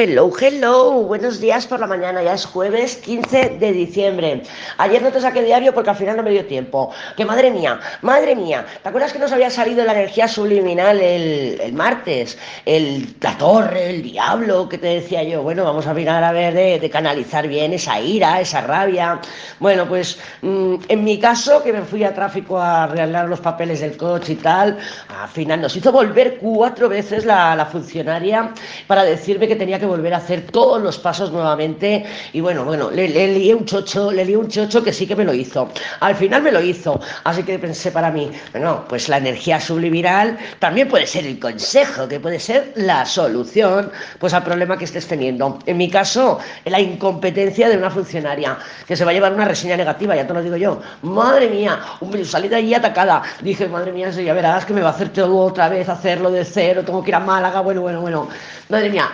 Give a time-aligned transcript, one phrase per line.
[0.00, 4.44] Hello, hello, buenos días por la mañana, ya es jueves 15 de diciembre.
[4.76, 6.92] Ayer no te saqué diario porque al final no me dio tiempo.
[7.16, 11.72] Que madre mía, madre mía, ¿te acuerdas que nos había salido la energía subliminal el,
[11.72, 12.38] martes?
[12.64, 16.54] El, la torre, el diablo, que te decía yo, bueno, vamos a mirar a ver
[16.54, 19.20] de, canalizar bien esa ira, esa rabia.
[19.58, 23.80] Bueno, pues mm, en mi caso, que me fui a tráfico a arreglar los papeles
[23.80, 24.78] del coche y tal,
[25.20, 28.52] al final nos hizo volver cuatro veces la, la funcionaria
[28.86, 32.90] para decirme que tenía que volver a hacer todos los pasos nuevamente y bueno, bueno,
[32.90, 35.68] le, lié un chocho, le lié un chocho que sí que me lo hizo.
[36.00, 40.38] Al final me lo hizo, así que pensé para mí, bueno, pues la energía subliminal
[40.58, 45.06] también puede ser el consejo, que puede ser la solución pues al problema que estés
[45.06, 45.58] teniendo.
[45.66, 49.76] En mi caso, la incompetencia de una funcionaria que se va a llevar una reseña
[49.76, 50.80] negativa, ya te lo digo yo.
[51.02, 51.80] Madre mía,
[52.24, 53.22] salí de allí atacada.
[53.42, 56.44] Dije, madre mía, ya verás que me va a hacer todo otra vez, hacerlo de
[56.44, 58.28] cero, tengo que ir a Málaga, bueno, bueno, bueno.
[58.68, 59.08] Madre mía,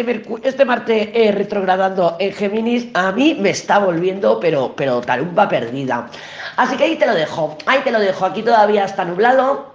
[0.00, 5.48] este, este Marte eh, retrogradando en Géminis a mí me está volviendo, pero, pero talumba
[5.48, 6.08] perdida.
[6.56, 8.24] Así que ahí te lo dejo, ahí te lo dejo.
[8.24, 9.73] Aquí todavía está nublado,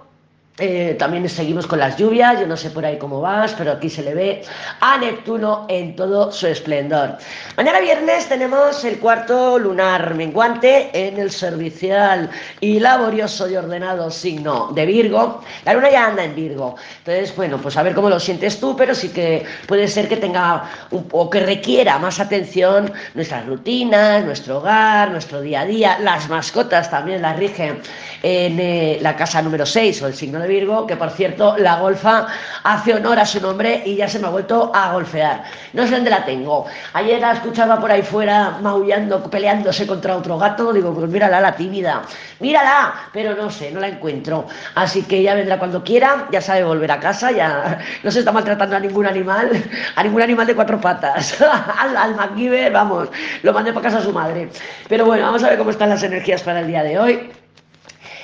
[0.60, 3.88] eh, también seguimos con las lluvias, yo no sé por ahí cómo vas, pero aquí
[3.88, 4.42] se le ve
[4.80, 7.16] a Neptuno en todo su esplendor.
[7.56, 12.28] Mañana viernes tenemos el cuarto lunar menguante en el servicial
[12.60, 15.40] y laborioso y ordenado signo de Virgo.
[15.64, 16.76] La luna ya anda en Virgo.
[16.98, 20.18] Entonces, bueno, pues a ver cómo lo sientes tú, pero sí que puede ser que
[20.18, 25.98] tenga o que requiera más atención nuestras rutinas, nuestro hogar, nuestro día a día.
[26.00, 27.80] Las mascotas también las rigen
[28.22, 31.76] en eh, la casa número 6 o el signo de Virgo, que por cierto, la
[31.76, 32.26] golfa
[32.64, 35.44] hace honor a su nombre y ya se me ha vuelto a golfear.
[35.72, 36.66] No sé dónde la tengo.
[36.92, 40.72] Ayer la escuchaba por ahí fuera maullando, peleándose contra otro gato.
[40.72, 42.02] Digo, pues mírala, la tímida.
[42.40, 44.46] Mírala, pero no sé, no la encuentro.
[44.74, 48.32] Así que ya vendrá cuando quiera, ya sabe volver a casa, ya no se está
[48.32, 49.50] maltratando a ningún animal,
[49.96, 51.40] a ningún animal de cuatro patas.
[51.78, 53.08] al, al MacGyver, vamos,
[53.42, 54.50] lo mandé para casa a su madre.
[54.88, 57.30] Pero bueno, vamos a ver cómo están las energías para el día de hoy.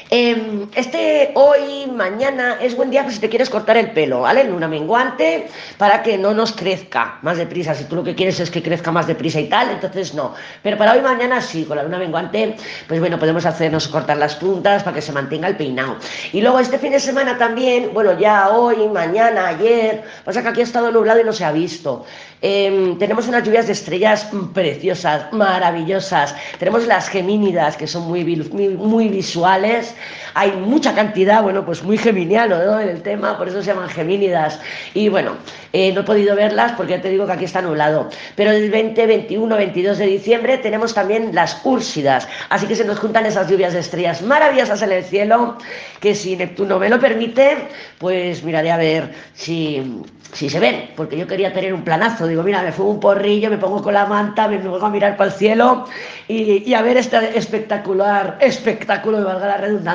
[0.08, 4.44] Em, este hoy, mañana, es buen día pues, si te quieres cortar el pelo, ¿vale?
[4.44, 7.74] Luna menguante, para que no nos crezca más deprisa.
[7.74, 10.34] Si tú lo que quieres es que crezca más deprisa y tal, entonces no.
[10.62, 12.54] Pero para hoy, mañana sí, con la luna menguante,
[12.86, 15.96] pues bueno, podemos hacernos cortar las puntas para que se mantenga el peinado.
[16.32, 20.60] Y luego este fin de semana también, bueno, ya hoy, mañana, ayer, pasa que aquí
[20.60, 22.06] ha estado nublado y no se ha visto.
[22.42, 26.34] Em, tenemos unas lluvias de estrellas preciosas, maravillosas.
[26.60, 29.95] Tenemos las gemínidas, que son muy, muy, visuales.
[30.34, 32.80] Hay mucha cantidad, bueno, pues muy geminiano ¿no?
[32.80, 34.60] en el tema, por eso se llaman gemínidas.
[34.94, 35.36] Y bueno,
[35.72, 38.10] eh, no he podido verlas porque ya te digo que aquí está nublado.
[38.34, 42.28] Pero el 20, 21, 22 de diciembre tenemos también las úrsidas.
[42.48, 45.58] Así que se nos juntan esas lluvias de estrellas maravillosas en el cielo,
[46.00, 47.68] que si Neptuno me lo permite,
[47.98, 50.02] pues miraré a ver si
[50.32, 52.26] si se ven, porque yo quería tener un planazo.
[52.26, 55.16] Digo, mira, me fumo un porrillo, me pongo con la manta, me pongo a mirar
[55.16, 55.86] para el cielo
[56.28, 59.85] y, a ver este espectacular espectáculo, de valga la redundancia,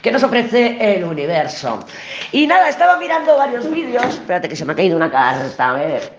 [0.00, 1.84] que nos ofrece el universo.
[2.32, 4.04] Y nada, estaba mirando varios vídeos.
[4.06, 6.18] Espérate que se me ha caído una carta, a ver.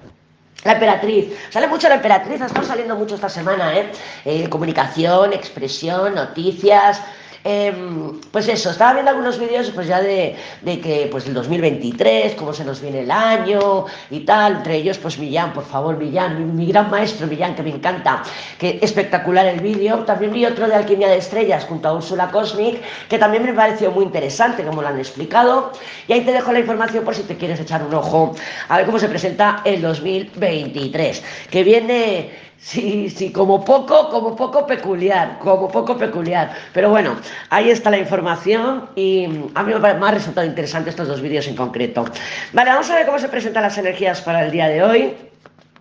[0.63, 3.91] La emperatriz, sale mucho la emperatriz, ha estado saliendo mucho esta semana, ¿eh?
[4.23, 7.01] eh comunicación, expresión, noticias,
[7.45, 12.53] Em, pues eso, estaba viendo algunos vídeos pues ya de, que pues el 2023, cómo
[12.53, 16.67] se nos viene el año y tal, entre ellos pues Millán, por favor, Millán, mi,
[16.67, 18.23] gran maestro Millán, que me encanta,
[18.57, 19.99] que espectacular el vídeo.
[20.05, 23.91] También vi otro de Alquimia de Estrellas junto a Úrsula Cosmic, que también me pareció
[23.91, 25.73] muy interesante, como lo han explicado.
[26.07, 28.35] Y ahí te dejo la información por si te quieres echar un ojo
[28.69, 34.65] a ver cómo se presenta el 2023, que viene Sí, sí, como poco, como poco
[34.65, 36.55] peculiar, como poco peculiar.
[36.73, 37.17] Pero bueno,
[37.49, 41.57] ahí está la información y a mí me ha resultado interesante estos dos vídeos en
[41.57, 42.05] concreto.
[42.53, 45.32] Vale, vamos a ver cómo se presentan las energías para el día de hoy.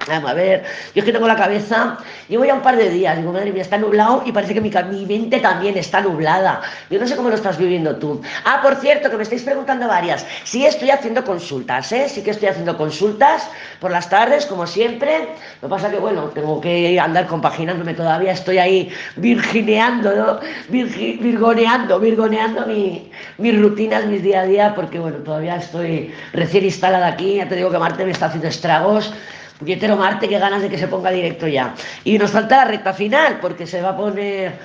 [0.08, 0.64] Vamos a ver,
[0.94, 1.98] yo es que tengo la cabeza,
[2.28, 4.70] llevo ya un par de días, digo, madre mía, está nublado y parece que mi,
[4.70, 6.60] mi, mente también está nublada.
[6.90, 8.20] Yo no sé cómo lo estás viviendo tú.
[8.44, 10.26] Ah, por cierto, que me estáis preguntando varias.
[10.44, 12.08] Sí estoy haciendo consultas, ¿eh?
[12.08, 13.48] Sí que estoy haciendo consultas
[13.80, 15.28] por las tardes, como siempre.
[15.60, 20.40] Lo que pasa que, bueno, tengo que andar compaginándome todavía, estoy ahí virgineando, ¿no?
[20.68, 22.66] virgoneando, virgoneando
[23.38, 27.54] mis rutinas, mis día a día, porque, bueno, todavía estoy recién instalada aquí, ya te
[27.54, 29.12] digo que Marte me está haciendo estragos.
[29.62, 31.72] Puñetero Marte, qué ganas de que se ponga directo ya.
[32.02, 34.58] Y nos falta la recta final, porque se va a poner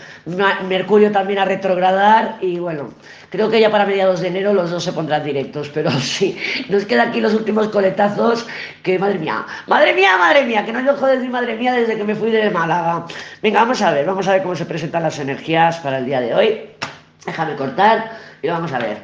[0.68, 2.90] Mercurio también a retrogradar y bueno,
[3.30, 6.36] creo que ya para mediados de enero los dos se pondrán directos, pero sí,
[6.68, 8.48] nos quedan aquí los últimos coletazos
[8.82, 11.96] que, madre mía, madre mía, madre mía, que no dejo de decir madre mía desde
[11.96, 13.06] que me fui de Málaga.
[13.44, 16.22] Venga, vamos a ver, vamos a ver cómo se presentan las energías para el día
[16.22, 16.62] de hoy.
[17.24, 18.98] Déjame cortar Y vamos a ver.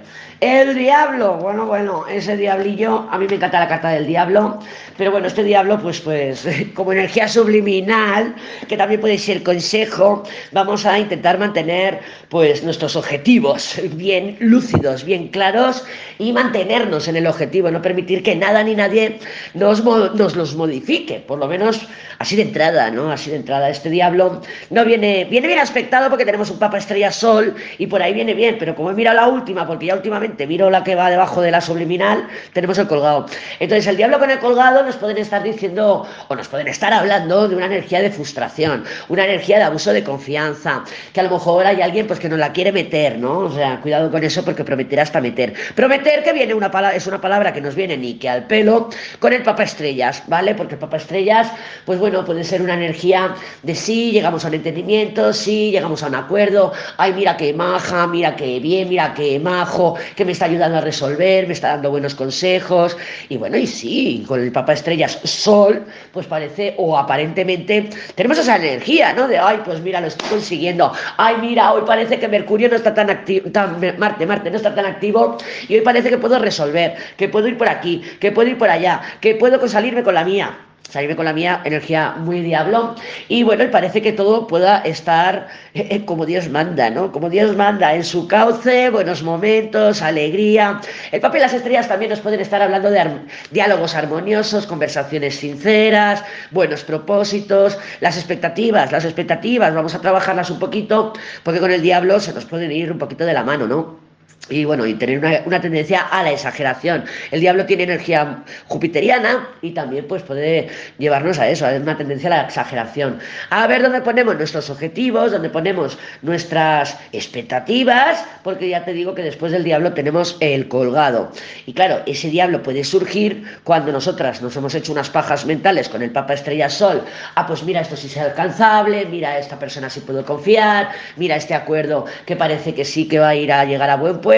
[0.43, 4.59] El diablo, bueno, bueno, ese diablillo, a mí me encanta la carta del diablo,
[4.97, 8.35] pero bueno, este diablo, pues, pues, como energía subliminal,
[8.67, 15.29] que también puede ser consejo, vamos a intentar mantener, pues, nuestros objetivos bien lúcidos, bien
[15.29, 15.85] claros
[16.19, 19.19] y mantenernos en el objetivo, no permitir que nada ni nadie
[19.53, 21.87] nos, nos los modifique, por lo menos
[22.19, 23.11] así de entrada, ¿no?
[23.11, 27.11] Así de entrada, este diablo no viene, viene bien aspectado porque tenemos un Papa Estrella
[27.11, 30.37] Sol y por ahí viene bien, pero como he mirado la última, porque ya últimamente
[30.37, 33.25] te miro la que va debajo de la subliminal, tenemos el colgado.
[33.59, 37.47] Entonces, el diablo con el colgado nos pueden estar diciendo, o nos pueden estar hablando
[37.47, 40.83] de una energía de frustración, una energía de abuso de confianza,
[41.13, 43.39] que a lo mejor hay alguien pues que nos la quiere meter, ¿no?
[43.39, 45.53] O sea, cuidado con eso porque prometer hasta meter.
[45.75, 48.89] Prometer que viene una palabra, es una palabra que nos viene ni que al pelo
[49.19, 50.55] con el Papa Estrellas, ¿vale?
[50.55, 51.51] Porque el Papa Estrellas,
[51.85, 56.07] pues bueno, puede ser una energía de sí, llegamos a un entendimiento, sí, llegamos a
[56.07, 60.45] un acuerdo, ay, mira qué maja, mira qué bien, mira qué majo, que me está
[60.45, 62.97] ayudando a resolver, me está dando buenos consejos.
[63.29, 68.55] Y bueno, y sí, con el Papa Estrellas Sol, pues parece, o aparentemente, tenemos esa
[68.55, 69.27] energía, ¿no?
[69.27, 70.91] De, ay, pues mira, lo estoy consiguiendo.
[71.17, 73.49] Ay, mira, hoy parece que Mercurio no está tan activo,
[73.97, 75.37] Marte, Marte no está tan activo,
[75.67, 78.69] y hoy parece que puedo resolver, que puedo ir por aquí, que puedo ir por
[78.69, 80.57] allá, que puedo salirme con la mía
[80.93, 82.93] salirme con la mía energía muy diablo
[83.27, 87.11] y bueno, parece que todo pueda estar eh, eh, como Dios manda, ¿no?
[87.11, 90.79] Como Dios manda, en su cauce, buenos momentos, alegría.
[91.11, 96.23] El papel y las estrellas también nos pueden estar hablando de diálogos armoniosos, conversaciones sinceras,
[96.51, 102.19] buenos propósitos, las expectativas, las expectativas, vamos a trabajarlas un poquito porque con el diablo
[102.19, 104.12] se nos pueden ir un poquito de la mano, ¿no?
[104.49, 107.05] Y bueno, y tener una, tendencia a la exageración.
[107.31, 110.67] El diablo tiene energía jupiteriana y también pues puede
[110.97, 113.19] llevarnos a eso, a una tendencia a la exageración.
[113.49, 119.21] A ver dónde ponemos nuestros objetivos, dónde ponemos nuestras expectativas, porque ya te digo que
[119.21, 121.31] después del diablo tenemos el colgado.
[121.65, 126.01] Y claro, ese diablo puede surgir cuando nosotras nos hemos hecho unas pajas mentales con
[126.01, 127.01] el Papa Estrella Sol.
[127.35, 131.53] Ah, pues mira, esto sí es alcanzable, mira, esta persona sí puedo confiar, mira este
[131.53, 134.32] acuerdo que parece que sí que va a ir a llegar a buen puerto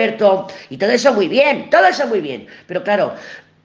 [0.70, 2.48] y todo eso muy bien, todo eso muy bien.
[2.68, 3.14] Pero claro,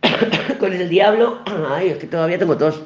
[0.58, 2.80] con el diablo, ay, es que todavía tengo tos.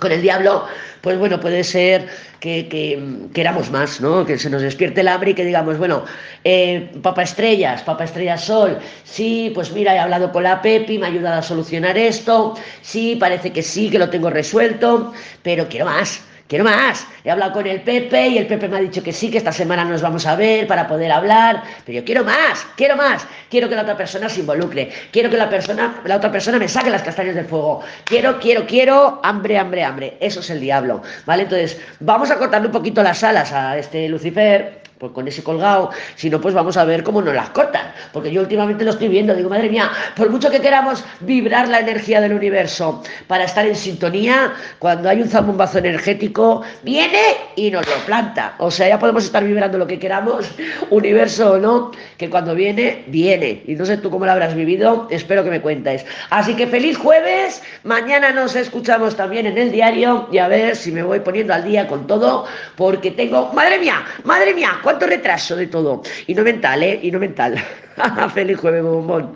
[0.00, 0.66] Con el diablo,
[1.02, 2.08] pues bueno, puede ser
[2.40, 4.26] que, queramos más, ¿no?
[4.26, 6.04] Que se nos despierte el hambre y que digamos, bueno,
[6.42, 11.06] eh, Papa Estrellas, Papa Estrellas Sol, sí, pues mira, he hablado con la Pepi, me
[11.06, 15.12] ha ayudado a solucionar esto, sí, parece que sí, que lo tengo resuelto,
[15.42, 17.06] pero quiero más quiero más.
[17.24, 19.52] He hablado con el Pepe y el Pepe me ha dicho que sí, que esta
[19.52, 23.26] semana nos vamos a ver para poder hablar, pero yo quiero más, quiero más.
[23.50, 26.68] Quiero que la otra persona se involucre, quiero que la, persona, la otra persona me
[26.68, 27.82] saque las castañas del fuego.
[28.04, 30.16] Quiero, quiero, quiero, hambre, hambre, hambre.
[30.20, 31.44] Eso es el diablo, ¿vale?
[31.44, 35.90] Entonces, vamos a cortarle un poquito las alas a este Lucifer pues con ese colgado,
[36.16, 37.92] si no, pues vamos a ver cómo nos las cortan.
[38.12, 41.80] Porque yo últimamente lo estoy viendo, digo, madre mía, por mucho que queramos vibrar la
[41.80, 47.20] energía del universo para estar en sintonía, cuando hay un zambombazo energético, viene
[47.56, 48.54] y nos lo planta.
[48.58, 50.50] O sea, ya podemos estar vibrando lo que queramos,
[50.90, 53.62] universo o no, que cuando viene, viene.
[53.66, 56.04] Y no sé tú cómo lo habrás vivido, espero que me cuentes.
[56.30, 60.92] Así que feliz jueves, mañana nos escuchamos también en el diario y a ver si
[60.92, 62.46] me voy poniendo al día con todo,
[62.76, 66.02] porque tengo, madre mía, madre mía, cuánto retraso de todo.
[66.26, 67.00] Y no mental, ¿eh?
[67.02, 67.56] Y no mental.
[68.34, 69.32] Feliz jueves, bombón.